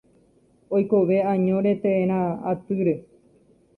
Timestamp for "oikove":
0.77-1.19